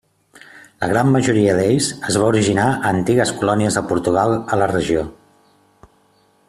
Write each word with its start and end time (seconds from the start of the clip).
La 0.83 0.87
gran 0.91 1.11
majoria 1.15 1.53
d'ells 1.59 1.89
es 2.13 2.17
va 2.23 2.31
originar 2.33 2.65
a 2.71 2.93
antigues 2.95 3.35
colònies 3.43 3.81
de 3.81 3.87
Portugal 3.93 4.35
a 4.57 4.63
la 4.63 4.71
regió. 4.73 5.05